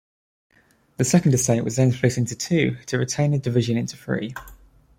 The 0.97 1.03
Second 1.03 1.35
Estate 1.35 1.61
was 1.63 1.75
then 1.75 1.91
split 1.91 2.17
into 2.17 2.33
two 2.35 2.75
to 2.87 2.97
retain 2.97 3.29
the 3.33 3.37
division 3.37 3.77
into 3.77 3.95
three. 3.95 4.33